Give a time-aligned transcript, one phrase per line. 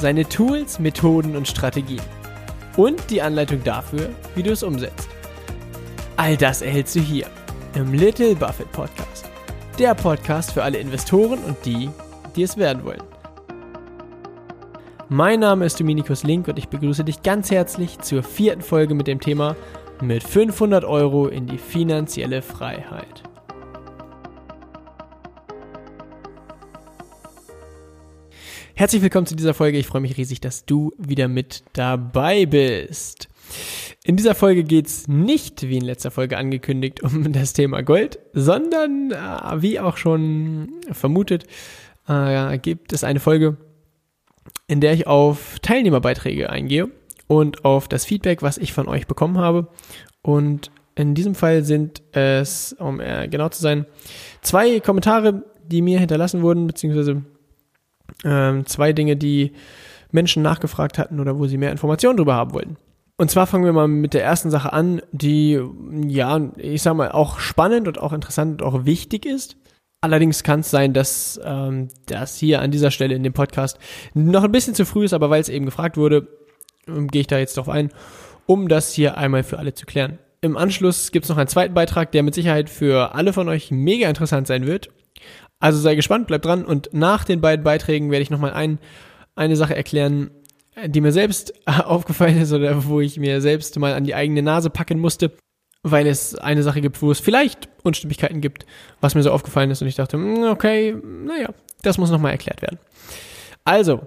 [0.00, 2.00] seine Tools, Methoden und Strategien.
[2.76, 5.08] Und die Anleitung dafür, wie du es umsetzt.
[6.16, 7.26] All das erhältst du hier
[7.74, 9.28] im Little Buffett Podcast.
[9.78, 11.90] Der Podcast für alle Investoren und die,
[12.34, 13.02] die es werden wollen.
[15.08, 19.06] Mein Name ist Dominikus Link und ich begrüße dich ganz herzlich zur vierten Folge mit
[19.06, 19.56] dem Thema
[20.00, 23.22] mit 500 Euro in die finanzielle Freiheit.
[28.80, 29.76] Herzlich willkommen zu dieser Folge.
[29.76, 33.28] Ich freue mich riesig, dass du wieder mit dabei bist.
[34.04, 38.20] In dieser Folge geht es nicht, wie in letzter Folge angekündigt, um das Thema Gold,
[38.32, 41.44] sondern, äh, wie auch schon vermutet,
[42.08, 43.58] äh, gibt es eine Folge,
[44.66, 46.88] in der ich auf Teilnehmerbeiträge eingehe
[47.26, 49.68] und auf das Feedback, was ich von euch bekommen habe.
[50.22, 53.84] Und in diesem Fall sind es, um äh, genau zu sein,
[54.40, 57.26] zwei Kommentare, die mir hinterlassen wurden, beziehungsweise
[58.24, 59.52] ähm, zwei Dinge, die
[60.12, 62.76] Menschen nachgefragt hatten oder wo sie mehr Informationen darüber haben wollten.
[63.16, 65.60] Und zwar fangen wir mal mit der ersten Sache an, die,
[66.06, 69.56] ja, ich sag mal, auch spannend und auch interessant und auch wichtig ist.
[70.00, 73.78] Allerdings kann es sein, dass ähm, das hier an dieser Stelle in dem Podcast
[74.14, 76.28] noch ein bisschen zu früh ist, aber weil es eben gefragt wurde,
[76.88, 77.90] ähm, gehe ich da jetzt drauf ein,
[78.46, 80.18] um das hier einmal für alle zu klären.
[80.40, 83.70] Im Anschluss gibt es noch einen zweiten Beitrag, der mit Sicherheit für alle von euch
[83.70, 84.88] mega interessant sein wird.
[85.60, 88.78] Also sei gespannt, bleib dran und nach den beiden Beiträgen werde ich nochmal ein,
[89.36, 90.30] eine Sache erklären,
[90.86, 94.70] die mir selbst aufgefallen ist oder wo ich mir selbst mal an die eigene Nase
[94.70, 95.32] packen musste,
[95.82, 98.66] weil es eine Sache gibt, wo es vielleicht Unstimmigkeiten gibt,
[99.00, 101.50] was mir so aufgefallen ist und ich dachte, hm, okay, naja,
[101.82, 102.78] das muss nochmal erklärt werden.
[103.64, 104.00] Also,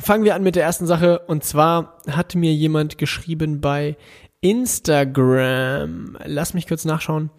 [0.00, 3.96] fangen wir an mit der ersten Sache und zwar hat mir jemand geschrieben bei
[4.42, 7.30] Instagram, lass mich kurz nachschauen,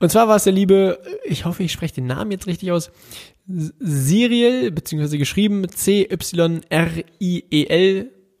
[0.00, 2.90] und zwar war es der liebe, ich hoffe, ich spreche den Namen jetzt richtig aus,
[3.48, 6.10] Cyril, beziehungsweise geschrieben C-Y-R-I-E-L,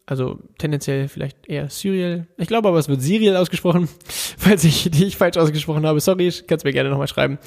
[0.06, 2.26] also tendenziell vielleicht eher Cyril.
[2.36, 3.88] Ich glaube aber, es wird Cyril ausgesprochen.
[4.38, 7.38] Falls ich dich falsch ausgesprochen habe, sorry, kannst mir gerne nochmal schreiben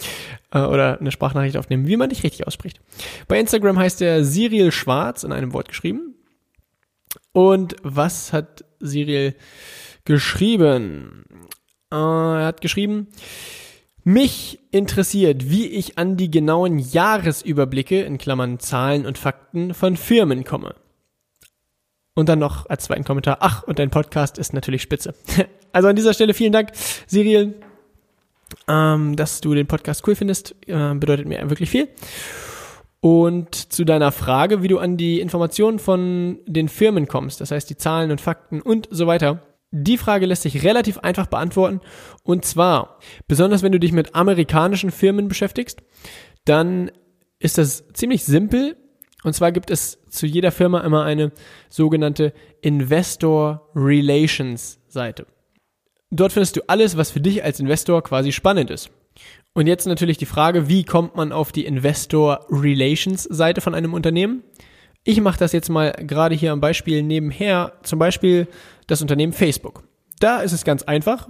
[0.52, 2.82] äh, oder eine Sprachnachricht aufnehmen, wie man dich richtig ausspricht.
[3.28, 6.16] Bei Instagram heißt er Cyril Schwarz in einem Wort geschrieben.
[7.32, 9.36] Und was hat Cyril
[10.06, 11.26] geschrieben?
[11.92, 13.08] Äh, er hat geschrieben,
[14.04, 20.44] mich interessiert, wie ich an die genauen Jahresüberblicke, in Klammern Zahlen und Fakten, von Firmen
[20.44, 20.76] komme.
[22.16, 25.14] Und dann noch als zweiten Kommentar, ach, und dein Podcast ist natürlich spitze.
[25.74, 26.72] Also an dieser Stelle vielen Dank,
[27.08, 27.54] Cyril,
[28.68, 31.88] ähm, dass du den Podcast cool findest, äh, bedeutet mir wirklich viel.
[33.00, 37.70] Und zu deiner Frage, wie du an die Informationen von den Firmen kommst, das heißt
[37.70, 39.42] die Zahlen und Fakten und so weiter,
[39.72, 41.82] die Frage lässt sich relativ einfach beantworten.
[42.24, 45.82] Und zwar, besonders wenn du dich mit amerikanischen Firmen beschäftigst,
[46.46, 46.92] dann
[47.40, 48.76] ist das ziemlich simpel.
[49.24, 51.32] Und zwar gibt es zu jeder Firma immer eine
[51.70, 55.26] sogenannte Investor Relations Seite.
[56.10, 58.92] Dort findest du alles, was für dich als Investor quasi spannend ist.
[59.54, 63.94] Und jetzt natürlich die Frage, wie kommt man auf die Investor Relations Seite von einem
[63.94, 64.44] Unternehmen?
[65.04, 68.48] Ich mache das jetzt mal gerade hier am Beispiel nebenher, zum Beispiel
[68.92, 69.84] das Unternehmen Facebook.
[70.20, 71.30] Da ist es ganz einfach.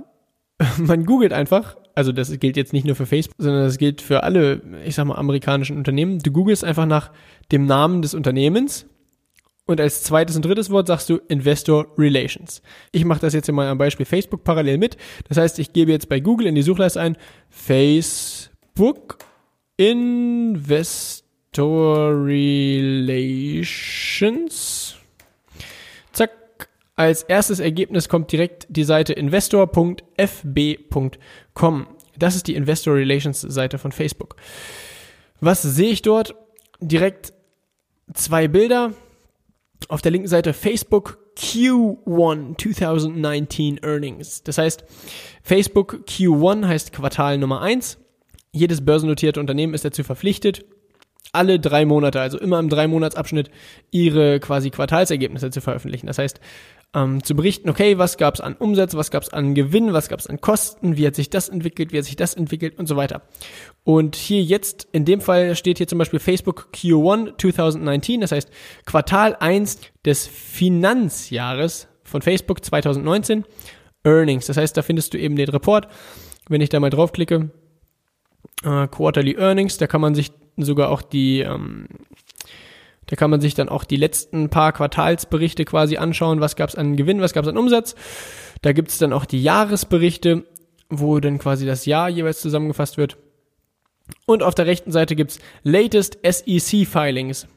[0.78, 4.24] Man googelt einfach, also das gilt jetzt nicht nur für Facebook, sondern das gilt für
[4.24, 6.20] alle, ich sag mal, amerikanischen Unternehmen.
[6.20, 7.12] Du googelst einfach nach
[7.52, 8.88] dem Namen des Unternehmens
[9.66, 12.62] und als zweites und drittes Wort sagst du Investor Relations.
[12.92, 14.98] Ich mache das jetzt mal am Beispiel Facebook parallel mit.
[15.28, 17.16] Das heißt, ich gebe jetzt bei Google in die Suchleiste ein
[17.50, 19.20] Facebook
[19.78, 21.16] Investor
[22.26, 23.72] Relations.
[27.02, 31.88] Als erstes Ergebnis kommt direkt die Seite investor.fb.com.
[32.16, 34.36] Das ist die Investor Relations Seite von Facebook.
[35.40, 36.36] Was sehe ich dort?
[36.80, 37.34] Direkt
[38.14, 38.94] zwei Bilder.
[39.88, 44.44] Auf der linken Seite Facebook Q1 2019 Earnings.
[44.44, 44.84] Das heißt,
[45.42, 47.98] Facebook Q1 heißt Quartal Nummer 1.
[48.52, 50.66] Jedes börsennotierte Unternehmen ist dazu verpflichtet,
[51.32, 53.50] alle drei Monate, also immer im drei Monatsabschnitt,
[53.90, 56.08] ihre quasi Quartalsergebnisse zu veröffentlichen.
[56.08, 56.40] Das heißt,
[56.94, 60.10] ähm, zu berichten, okay, was gab es an Umsatz, was gab es an Gewinn, was
[60.10, 62.88] gab es an Kosten, wie hat sich das entwickelt, wie hat sich das entwickelt und
[62.88, 63.22] so weiter.
[63.84, 68.50] Und hier jetzt, in dem Fall steht hier zum Beispiel Facebook Q1 2019, das heißt
[68.86, 73.46] Quartal 1 des Finanzjahres von Facebook 2019,
[74.04, 74.48] Earnings.
[74.48, 75.88] Das heißt, da findest du eben den Report.
[76.50, 77.52] Wenn ich da mal draufklicke,
[78.64, 81.88] äh, Quarterly Earnings, da kann man sich sogar auch die ähm,
[83.12, 86.76] da kann man sich dann auch die letzten paar Quartalsberichte quasi anschauen, was gab es
[86.76, 87.94] an Gewinn, was gab es an Umsatz.
[88.62, 90.46] Da gibt es dann auch die Jahresberichte,
[90.90, 93.18] wo dann quasi das Jahr jeweils zusammengefasst wird.
[94.26, 97.48] Und auf der rechten Seite gibt es Latest SEC Filings.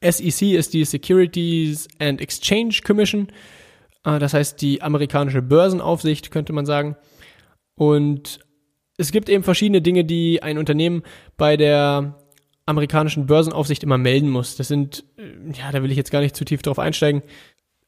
[0.00, 3.32] SEC ist die Securities and Exchange Commission.
[4.04, 6.94] Äh, das heißt die amerikanische Börsenaufsicht, könnte man sagen.
[7.74, 8.38] Und
[8.96, 11.02] es gibt eben verschiedene Dinge, die ein Unternehmen
[11.36, 12.14] bei der
[12.66, 14.56] amerikanischen Börsenaufsicht immer melden muss.
[14.56, 17.22] Das sind, äh, ja, da will ich jetzt gar nicht zu tief drauf einsteigen.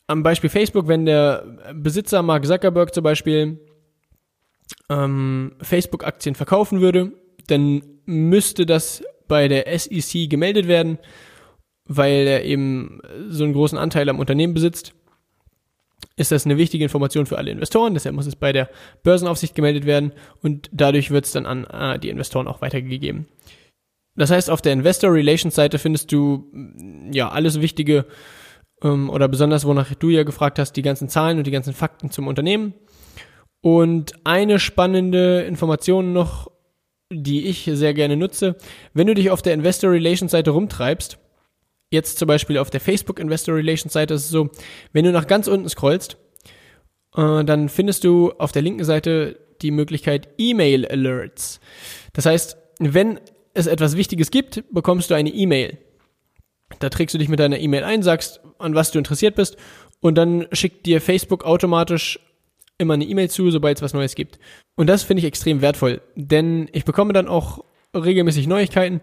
[0.06, 1.44] Am Beispiel Facebook, wenn der
[1.74, 3.58] Besitzer Mark Zuckerberg zum Beispiel
[4.88, 7.12] ähm, Facebook-Aktien verkaufen würde,
[7.48, 10.98] dann müsste das bei der SEC gemeldet werden,
[11.86, 14.94] weil er eben so einen großen Anteil am Unternehmen besitzt.
[16.16, 18.70] Ist das eine wichtige Information für alle Investoren, deshalb muss es bei der
[19.02, 20.12] Börsenaufsicht gemeldet werden
[20.42, 23.26] und dadurch wird es dann an äh, die Investoren auch weitergegeben.
[24.16, 26.50] Das heißt, auf der Investor Relations Seite findest du
[27.12, 28.06] ja alles Wichtige
[28.82, 32.10] ähm, oder besonders, wonach du ja gefragt hast, die ganzen Zahlen und die ganzen Fakten
[32.10, 32.74] zum Unternehmen.
[33.60, 36.50] Und eine spannende Information noch,
[37.10, 38.56] die ich sehr gerne nutze,
[38.94, 41.18] wenn du dich auf der Investor Relations Seite rumtreibst,
[41.90, 44.50] jetzt zum Beispiel auf der Facebook Investor Relations Seite ist es so,
[44.92, 46.16] wenn du nach ganz unten scrollst,
[47.16, 51.60] äh, dann findest du auf der linken Seite die Möglichkeit E-Mail Alerts.
[52.12, 53.20] Das heißt, wenn
[53.56, 55.78] es etwas Wichtiges gibt, bekommst du eine E-Mail.
[56.78, 59.56] Da trägst du dich mit deiner E-Mail ein, sagst, an was du interessiert bist
[60.00, 62.18] und dann schickt dir Facebook automatisch
[62.78, 64.38] immer eine E-Mail zu, sobald es was Neues gibt.
[64.74, 67.64] Und das finde ich extrem wertvoll, denn ich bekomme dann auch
[67.94, 69.00] regelmäßig Neuigkeiten,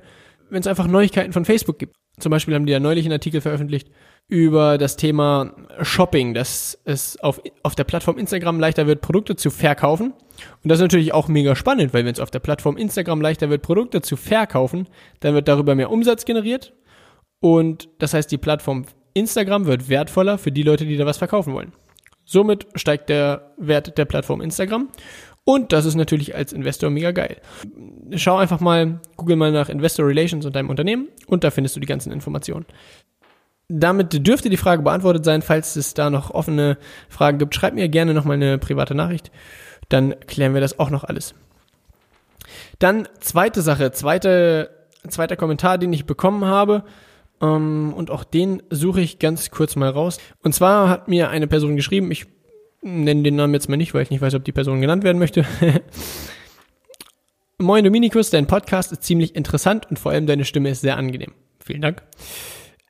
[0.49, 1.95] wenn es einfach Neuigkeiten von Facebook gibt.
[2.19, 3.89] Zum Beispiel haben die ja neulich einen Artikel veröffentlicht
[4.27, 9.49] über das Thema Shopping, dass es auf, auf der Plattform Instagram leichter wird, Produkte zu
[9.49, 10.13] verkaufen.
[10.63, 13.49] Und das ist natürlich auch mega spannend, weil wenn es auf der Plattform Instagram leichter
[13.49, 14.87] wird, Produkte zu verkaufen,
[15.19, 16.73] dann wird darüber mehr Umsatz generiert.
[17.39, 21.53] Und das heißt, die Plattform Instagram wird wertvoller für die Leute, die da was verkaufen
[21.53, 21.73] wollen.
[22.25, 24.89] Somit steigt der Wert der Plattform Instagram.
[25.45, 27.41] Und das ist natürlich als Investor mega geil.
[28.15, 31.81] Schau einfach mal, google mal nach Investor Relations und deinem Unternehmen und da findest du
[31.81, 32.65] die ganzen Informationen.
[33.67, 35.41] Damit dürfte die Frage beantwortet sein.
[35.41, 36.77] Falls es da noch offene
[37.09, 39.31] Fragen gibt, schreib mir gerne nochmal eine private Nachricht.
[39.89, 41.35] Dann klären wir das auch noch alles.
[42.79, 44.69] Dann zweite Sache, zweite,
[45.07, 46.83] zweiter Kommentar, den ich bekommen habe.
[47.41, 50.17] Ähm, und auch den suche ich ganz kurz mal raus.
[50.41, 52.25] Und zwar hat mir eine Person geschrieben, ich
[52.81, 55.19] nenne den Namen jetzt mal nicht, weil ich nicht weiß, ob die Person genannt werden
[55.19, 55.45] möchte.
[57.57, 61.33] Moin Dominikus, dein Podcast ist ziemlich interessant und vor allem deine Stimme ist sehr angenehm.
[61.63, 62.03] Vielen Dank.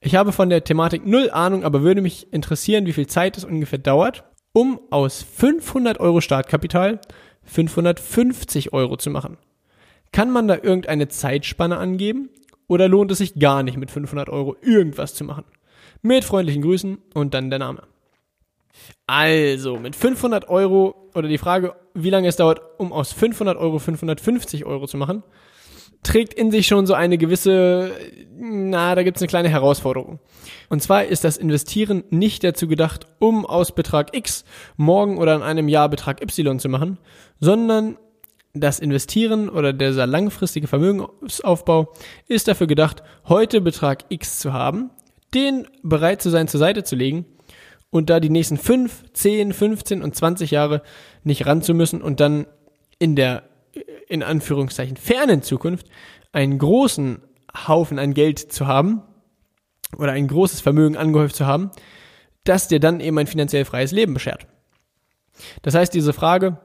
[0.01, 3.45] Ich habe von der Thematik null Ahnung, aber würde mich interessieren, wie viel Zeit es
[3.45, 4.23] ungefähr dauert,
[4.53, 7.01] um aus 500 Euro Startkapital
[7.43, 9.37] 550 Euro zu machen.
[10.11, 12.29] Kann man da irgendeine Zeitspanne angeben
[12.67, 15.43] oder lohnt es sich gar nicht mit 500 Euro irgendwas zu machen?
[16.01, 17.83] Mit freundlichen Grüßen und dann der Name.
[19.07, 23.79] Also, mit 500 Euro oder die Frage, wie lange es dauert, um aus 500 Euro
[23.79, 25.23] 550 Euro zu machen,
[26.03, 27.91] trägt in sich schon so eine gewisse,
[28.37, 30.19] na, da gibt es eine kleine Herausforderung.
[30.69, 34.43] Und zwar ist das Investieren nicht dazu gedacht, um aus Betrag X
[34.75, 36.97] morgen oder in einem Jahr Betrag Y zu machen,
[37.39, 37.97] sondern
[38.53, 41.91] das Investieren oder dieser langfristige Vermögensaufbau
[42.27, 44.91] ist dafür gedacht, heute Betrag X zu haben,
[45.33, 47.25] den bereit zu sein, zur Seite zu legen
[47.89, 50.83] und da die nächsten 5, 10, 15 und 20 Jahre
[51.23, 52.45] nicht ran zu müssen und dann
[52.99, 53.43] in der,
[54.07, 55.87] in Anführungszeichen, fernen Zukunft
[56.31, 57.21] einen großen
[57.67, 59.01] Haufen an Geld zu haben
[59.97, 61.71] oder ein großes Vermögen angehäuft zu haben,
[62.43, 64.47] das dir dann eben ein finanziell freies Leben beschert.
[65.61, 66.59] Das heißt, diese Frage,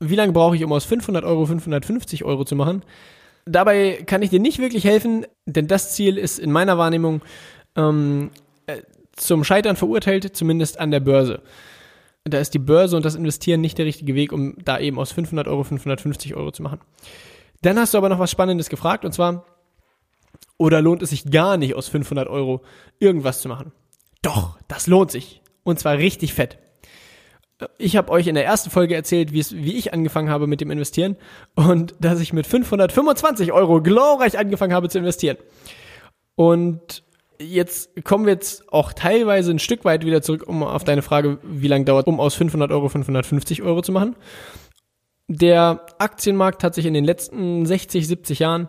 [0.00, 2.82] wie lange brauche ich, um aus 500 Euro 550 Euro zu machen,
[3.44, 7.22] dabei kann ich dir nicht wirklich helfen, denn das Ziel ist in meiner Wahrnehmung
[7.76, 8.30] ähm,
[9.12, 11.42] zum Scheitern verurteilt, zumindest an der Börse.
[12.24, 15.12] Da ist die Börse und das Investieren nicht der richtige Weg, um da eben aus
[15.12, 16.80] 500 Euro 550 Euro zu machen.
[17.62, 19.44] Dann hast du aber noch was Spannendes gefragt und zwar,
[20.56, 22.62] oder lohnt es sich gar nicht aus 500 Euro
[23.00, 23.72] irgendwas zu machen?
[24.22, 25.42] Doch, das lohnt sich.
[25.64, 26.58] Und zwar richtig fett.
[27.78, 30.70] Ich habe euch in der ersten Folge erzählt, wie, wie ich angefangen habe mit dem
[30.70, 31.16] Investieren
[31.54, 35.36] und dass ich mit 525 Euro glorreich angefangen habe zu investieren.
[36.34, 37.04] Und
[37.42, 41.38] jetzt kommen wir jetzt auch teilweise ein Stück weit wieder zurück, um auf deine Frage,
[41.42, 44.16] wie lange dauert, um aus 500 Euro 550 Euro zu machen.
[45.28, 48.68] Der Aktienmarkt hat sich in den letzten 60, 70 Jahren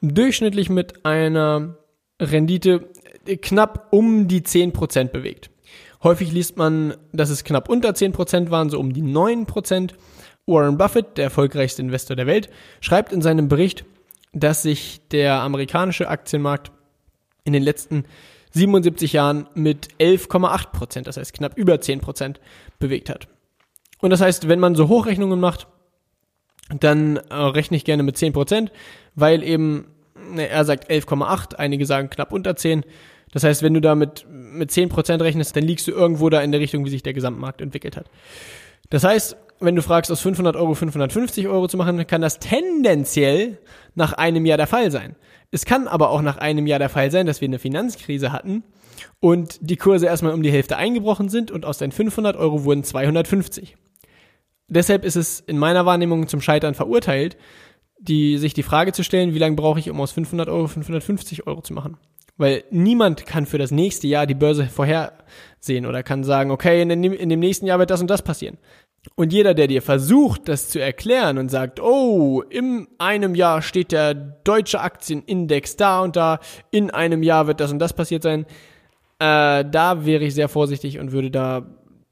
[0.00, 1.76] durchschnittlich mit einer
[2.20, 2.88] Rendite
[3.40, 5.50] knapp um die 10% bewegt.
[6.02, 9.92] Häufig liest man, dass es knapp unter 10% waren, so um die 9%.
[10.44, 13.84] Warren Buffett, der erfolgreichste Investor der Welt, schreibt in seinem Bericht,
[14.32, 16.72] dass sich der amerikanische Aktienmarkt
[17.44, 18.04] in den letzten
[18.52, 22.36] 77 Jahren mit 11,8% das heißt knapp über 10%
[22.78, 23.28] bewegt hat.
[24.00, 25.68] Und das heißt, wenn man so Hochrechnungen macht,
[26.78, 28.70] dann äh, rechne ich gerne mit 10%
[29.14, 29.86] weil eben,
[30.32, 32.84] ne, er sagt 11,8, einige sagen knapp unter 10.
[33.32, 36.52] Das heißt, wenn du da mit, mit 10% rechnest, dann liegst du irgendwo da in
[36.52, 38.06] der Richtung, wie sich der Gesamtmarkt entwickelt hat.
[38.90, 43.58] Das heißt, wenn du fragst, aus 500 Euro 550 Euro zu machen, kann das tendenziell
[43.94, 45.16] nach einem Jahr der Fall sein.
[45.50, 48.64] Es kann aber auch nach einem Jahr der Fall sein, dass wir eine Finanzkrise hatten
[49.20, 52.84] und die Kurse erstmal um die Hälfte eingebrochen sind und aus deinen 500 Euro wurden
[52.84, 53.76] 250.
[54.68, 57.36] Deshalb ist es in meiner Wahrnehmung zum Scheitern verurteilt,
[57.98, 61.46] die, sich die Frage zu stellen, wie lange brauche ich, um aus 500 Euro 550
[61.46, 61.98] Euro zu machen.
[62.36, 66.88] Weil niemand kann für das nächste Jahr die Börse vorhersehen oder kann sagen, okay, in
[66.88, 68.58] dem, in dem nächsten Jahr wird das und das passieren.
[69.16, 73.90] Und jeder, der dir versucht, das zu erklären und sagt, oh, in einem Jahr steht
[73.92, 76.38] der deutsche Aktienindex da und da,
[76.70, 78.46] in einem Jahr wird das und das passiert sein,
[79.18, 81.66] äh, da wäre ich sehr vorsichtig und würde da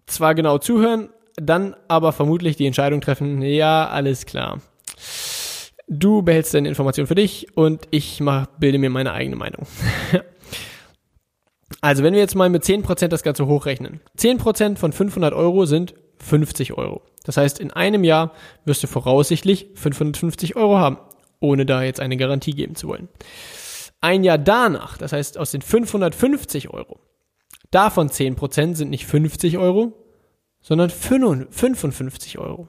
[0.07, 4.61] zwar genau zuhören, dann aber vermutlich die Entscheidung treffen, ja, alles klar.
[5.89, 9.67] Du behältst deine Information für dich und ich mach, bilde mir meine eigene Meinung.
[11.81, 14.01] also, wenn wir jetzt mal mit 10% das Ganze hochrechnen.
[14.19, 17.03] 10% von 500 Euro sind 50 Euro.
[17.25, 18.33] Das heißt, in einem Jahr
[18.65, 20.99] wirst du voraussichtlich 550 Euro haben,
[21.41, 23.09] ohne da jetzt eine Garantie geben zu wollen.
[24.00, 27.00] Ein Jahr danach, das heißt aus den 550 Euro,
[27.71, 29.93] davon 10% sind nicht 50 Euro,
[30.62, 32.69] sondern 55 Euro.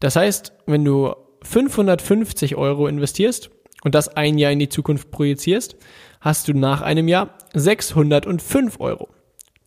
[0.00, 3.50] Das heißt, wenn du 550 Euro investierst
[3.84, 5.76] und das ein Jahr in die Zukunft projizierst,
[6.20, 9.08] hast du nach einem Jahr 605 Euro.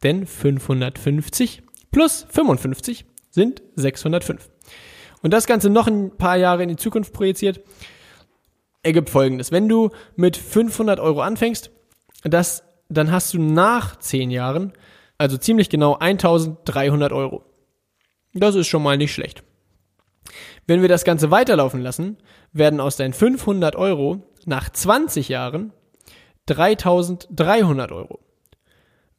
[0.04, 1.64] Denn 550
[1.96, 4.50] plus 55 sind 605.
[5.22, 7.62] Und das Ganze noch ein paar Jahre in die Zukunft projiziert,
[8.84, 9.54] ergibt folgendes.
[9.54, 11.72] Wenn du mit 500 Euro anfängst,
[12.26, 14.74] das, dann hast du nach 10 Jahren,
[15.18, 17.46] also ziemlich genau 1300 Euro.
[18.34, 19.44] Das ist schon mal nicht schlecht.
[20.68, 22.18] Wenn wir das Ganze weiterlaufen lassen,
[22.52, 25.72] werden aus deinen 500 Euro nach 20 Jahren
[26.48, 28.20] 3300 Euro.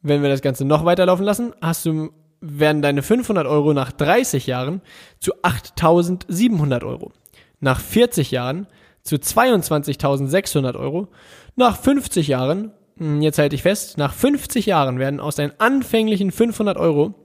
[0.03, 2.11] Wenn wir das Ganze noch weiterlaufen lassen, hast du,
[2.49, 4.81] werden deine 500 Euro nach 30 Jahren
[5.19, 7.11] zu 8700 Euro.
[7.59, 8.67] Nach 40 Jahren
[9.03, 11.07] zu 22.600 Euro.
[11.55, 16.31] Nach 50 Jahren, hm, jetzt halte ich fest, nach 50 Jahren werden aus deinen anfänglichen
[16.31, 17.15] 500 Euro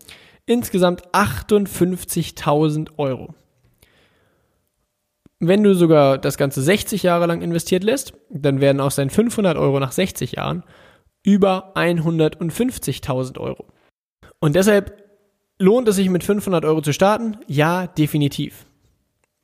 [0.47, 3.35] insgesamt 58.000 Euro.
[5.39, 9.57] Wenn du sogar das Ganze 60 Jahre lang investiert lässt, dann werden aus deinen 500
[9.57, 10.63] Euro nach 60 Jahren
[11.25, 13.67] über 150.000 Euro.
[14.39, 15.02] Und deshalb
[15.63, 17.39] lohnt es sich mit 500 Euro zu starten?
[17.47, 18.67] Ja, definitiv.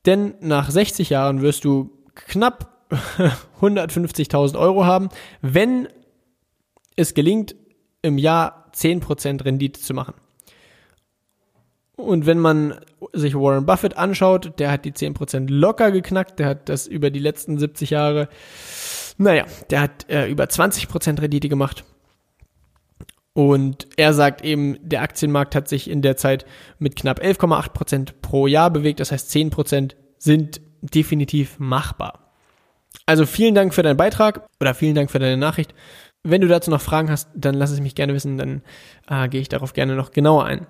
[0.05, 2.87] Denn nach 60 Jahren wirst du knapp
[3.61, 5.09] 150.000 Euro haben,
[5.43, 5.89] wenn
[6.97, 7.55] es gelingt,
[8.03, 10.15] im Jahr 10% Rendite zu machen.
[11.97, 12.81] Und wenn man
[13.13, 17.19] sich Warren Buffett anschaut, der hat die 10% locker geknackt, der hat das über die
[17.19, 18.29] letzten 70 Jahre,
[19.19, 21.85] naja, der hat äh, über 20% Rendite gemacht.
[23.39, 26.45] Und er sagt eben, der Aktienmarkt hat sich in der Zeit
[26.81, 32.33] mit knapp 11,8% pro Jahr bewegt, das heißt 10% sind definitiv machbar.
[33.07, 35.73] Also vielen Dank für deinen Beitrag oder vielen Dank für deine Nachricht.
[36.25, 38.63] Wenn du dazu noch Fragen hast, dann lass es mich gerne wissen, dann
[39.09, 40.67] äh, gehe ich darauf gerne noch genauer ein.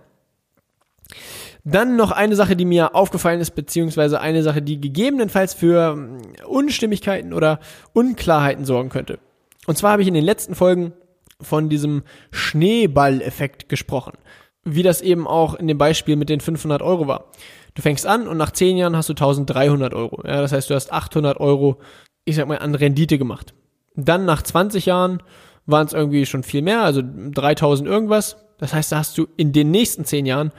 [1.65, 6.19] Dann noch eine Sache, die mir aufgefallen ist, beziehungsweise eine Sache, die gegebenenfalls für hm,
[6.47, 7.61] Unstimmigkeiten oder
[7.95, 9.21] Unklarheiten sorgen könnte.
[9.67, 10.93] Und zwar habe ich in den letzten Folgen
[11.41, 14.19] von diesem Schneeballeffekt gesprochen.
[14.65, 17.31] Wie das eben auch in dem Beispiel mit den 500 Euro war.
[17.75, 20.23] Du fängst an und nach 10 Jahren hast du 1300 Euro.
[20.27, 21.79] Ja, das heißt, du hast 800 Euro,
[22.25, 23.55] ich sag mal, an Rendite gemacht.
[23.95, 25.23] Dann nach 20 Jahren
[25.67, 28.37] waren es irgendwie schon viel mehr, also 3000 irgendwas.
[28.59, 30.53] Das heißt, da hast du in den nächsten 10 Jahren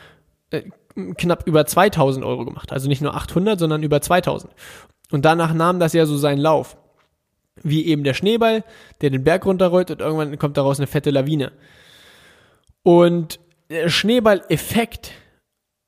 [0.52, 0.64] äh,
[1.18, 2.72] knapp über 2000 Euro gemacht.
[2.72, 4.54] Also nicht nur 800, sondern über 2000.
[5.12, 6.78] Und danach nahm das ja so seinen Lauf.
[7.64, 8.64] Wie eben der Schneeball,
[9.02, 11.52] der den Berg runterrollt und irgendwann kommt daraus eine fette Lawine.
[12.84, 13.40] Und
[13.70, 15.12] der Schneeball-Effekt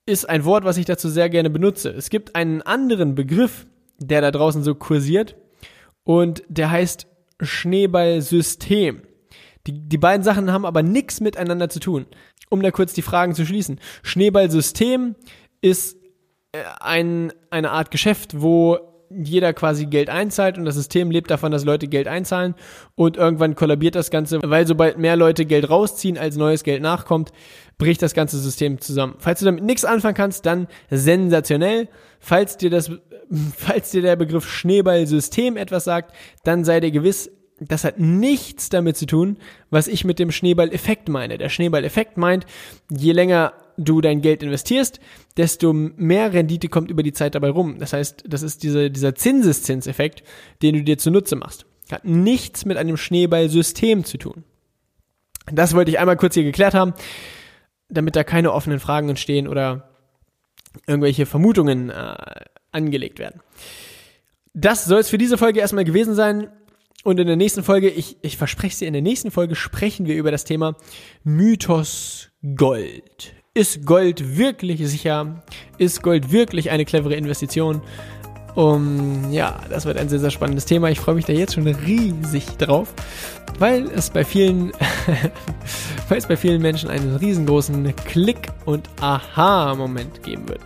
[0.05, 1.89] ist ein Wort, was ich dazu sehr gerne benutze.
[1.89, 3.65] Es gibt einen anderen Begriff,
[3.97, 5.35] der da draußen so kursiert
[6.03, 7.07] und der heißt
[7.39, 9.01] Schneeballsystem.
[9.67, 12.05] Die, die beiden Sachen haben aber nichts miteinander zu tun.
[12.49, 13.79] Um da kurz die Fragen zu schließen.
[14.03, 15.15] Schneeballsystem
[15.61, 15.97] ist
[16.51, 18.90] äh, ein, eine Art Geschäft, wo
[19.23, 22.55] jeder quasi Geld einzahlt und das System lebt davon, dass Leute Geld einzahlen
[22.95, 27.31] und irgendwann kollabiert das Ganze, weil sobald mehr Leute Geld rausziehen, als neues Geld nachkommt,
[27.77, 29.15] bricht das ganze System zusammen.
[29.17, 31.89] Falls du damit nichts anfangen kannst, dann sensationell.
[32.19, 32.91] Falls dir das,
[33.57, 38.97] falls dir der Begriff Schneeballsystem etwas sagt, dann sei dir gewiss, das hat nichts damit
[38.97, 39.37] zu tun,
[39.69, 41.37] was ich mit dem Schneeballeffekt meine.
[41.37, 42.45] Der Schneeballeffekt meint,
[42.89, 44.99] je länger du dein Geld investierst,
[45.37, 47.77] desto mehr Rendite kommt über die Zeit dabei rum.
[47.79, 50.23] Das heißt, das ist diese, dieser Zinseszinseffekt,
[50.61, 51.65] den du dir zunutze machst.
[51.91, 54.43] Hat nichts mit einem Schneeballsystem zu tun.
[55.51, 56.93] Das wollte ich einmal kurz hier geklärt haben,
[57.89, 59.89] damit da keine offenen Fragen entstehen oder
[60.87, 62.15] irgendwelche Vermutungen äh,
[62.71, 63.41] angelegt werden.
[64.53, 66.49] Das soll es für diese Folge erstmal gewesen sein.
[67.03, 70.15] Und in der nächsten Folge, ich, ich verspreche sie, in der nächsten Folge sprechen wir
[70.15, 70.75] über das Thema
[71.23, 73.33] Mythos Gold.
[73.53, 75.43] Ist Gold wirklich sicher?
[75.77, 77.81] Ist Gold wirklich eine clevere Investition?
[78.55, 80.89] Um, ja, das wird ein sehr, sehr spannendes Thema.
[80.89, 82.93] Ich freue mich da jetzt schon riesig drauf,
[83.60, 84.72] weil es bei vielen,
[86.08, 90.62] weil es bei vielen Menschen einen riesengroßen Klick- und Aha-Moment geben wird.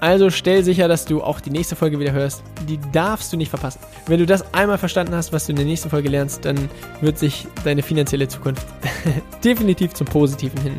[0.00, 2.42] Also stell sicher, dass du auch die nächste Folge wieder hörst.
[2.68, 3.78] Die darfst du nicht verpassen.
[4.08, 6.70] Wenn du das einmal verstanden hast, was du in der nächsten Folge lernst, dann
[7.02, 8.66] wird sich deine finanzielle Zukunft
[9.44, 10.74] definitiv zum Positiven hin